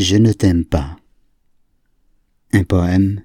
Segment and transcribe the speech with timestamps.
[0.00, 0.94] Je ne t'aime pas.
[2.52, 3.20] Un poème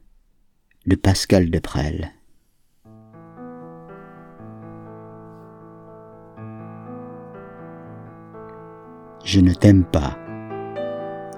[0.88, 2.10] de Pascal Deprel.
[9.24, 10.18] Je ne t'aime pas.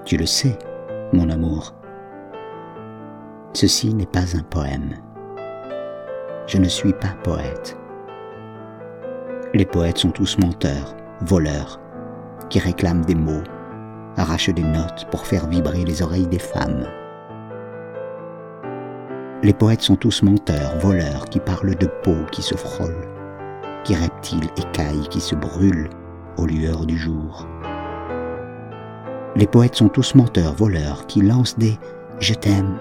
[0.06, 0.58] Tu le sais,
[1.12, 1.74] mon amour.
[3.52, 4.94] Ceci n'est pas un poème.
[6.46, 7.76] Je ne suis pas poète.
[9.52, 11.78] Les poètes sont tous menteurs, voleurs,
[12.48, 13.42] qui réclament des mots,
[14.16, 16.86] arrachent des notes pour faire vibrer les oreilles des femmes.
[19.42, 23.06] Les poètes sont tous menteurs, voleurs, qui parlent de peau qui se frôle,
[23.84, 25.90] qui reptiles écailles qui se brûlent
[26.36, 27.46] aux lueurs du jour.
[29.36, 31.78] Les poètes sont tous menteurs, voleurs, qui lancent des
[32.18, 32.78] je t'aime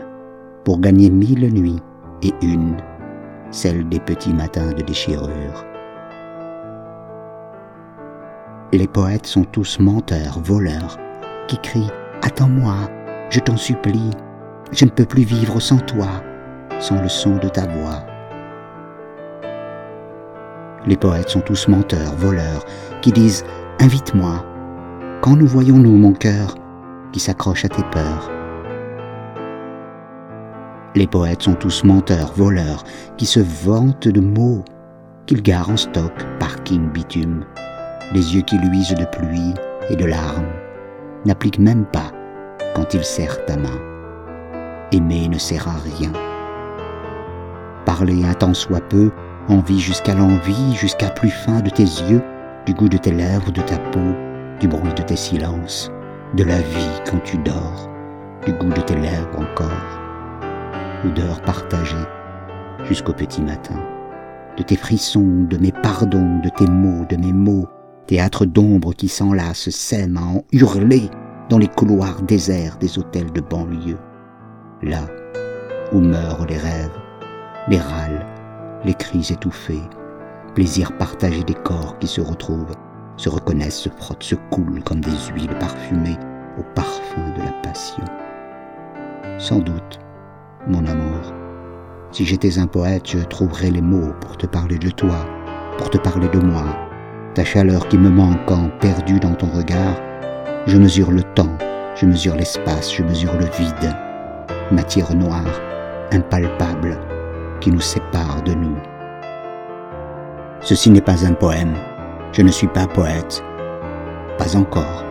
[0.64, 1.82] pour gagner mille nuits
[2.24, 2.78] et une,
[3.52, 5.66] celle des petits matins de déchirure.
[8.72, 10.98] Les poètes sont tous menteurs, voleurs,
[11.48, 12.76] qui crient Attends-moi,
[13.30, 14.10] je t'en supplie,
[14.72, 16.08] je ne peux plus vivre sans toi,
[16.80, 18.06] sans le son de ta voix.
[20.88, 22.66] Les poètes sont tous menteurs, voleurs,
[23.02, 23.44] qui disent
[23.80, 24.46] Invite-moi.
[25.22, 26.56] Quand nous voyons-nous, mon cœur,
[27.12, 28.32] qui s'accroche à tes peurs
[30.96, 32.84] Les poètes sont tous menteurs, voleurs,
[33.18, 34.64] qui se vantent de mots
[35.26, 37.46] qu'ils garent en stock, parking bitume,
[38.14, 39.54] les yeux qui luisent de pluie
[39.90, 40.46] et de larmes,
[41.26, 42.12] n'appliquent même pas
[42.76, 43.80] quand ils serrent ta main.
[44.92, 46.12] Aimer ne sert à rien.
[47.86, 49.12] Parler un temps soit peu,
[49.48, 52.22] envie jusqu'à l'envie, jusqu'à plus fin de tes yeux,
[52.66, 54.14] du goût de tes lèvres, de ta peau,
[54.60, 55.92] du bruit de tes silences,
[56.36, 57.90] de la vie quand tu dors,
[58.46, 60.02] du goût de tes lèvres encore,
[61.06, 61.96] odeur partagée
[62.86, 63.80] jusqu'au petit matin,
[64.58, 67.68] de tes frissons, de mes pardons, de tes mots, de mes mots,
[68.08, 71.10] théâtre d'ombre qui s'enlace, s'aime à en hurler
[71.50, 73.98] dans les couloirs déserts des hôtels de banlieue,
[74.82, 75.08] là
[75.92, 76.98] où meurent les rêves,
[77.68, 78.26] les râles,
[78.84, 79.82] les cris étouffés,
[80.54, 82.76] plaisir partagé des corps qui se retrouvent,
[83.18, 86.18] se reconnaissent, se frottent, se coulent comme des huiles parfumées
[86.58, 88.04] au parfum de la passion.
[89.38, 90.00] Sans doute,
[90.68, 91.34] mon amour,
[92.12, 95.26] si j'étais un poète, je trouverais les mots pour te parler de toi,
[95.78, 96.64] pour te parler de moi,
[97.36, 99.96] ta chaleur qui me manque en perdu dans ton regard,
[100.68, 101.52] je mesure le temps,
[101.94, 103.94] je mesure l'espace, je mesure le vide,
[104.72, 105.44] matière noire,
[106.14, 106.98] impalpable,
[107.60, 108.78] qui nous sépare de nous.
[110.62, 111.74] Ceci n'est pas un poème,
[112.32, 113.44] je ne suis pas poète,
[114.38, 115.04] pas encore,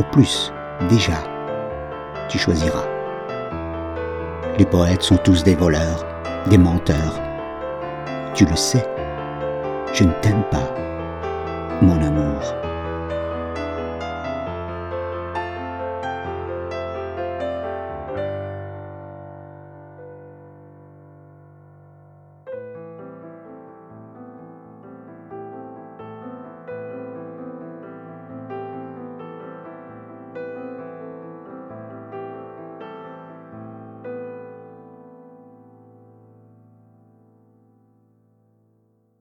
[0.00, 0.52] au plus,
[0.88, 1.22] déjà,
[2.28, 2.88] tu choisiras.
[4.58, 6.04] Les poètes sont tous des voleurs,
[6.50, 7.20] des menteurs.
[8.34, 8.84] Tu le sais,
[9.92, 10.83] je ne t'aime pas.
[11.84, 12.13] Monum.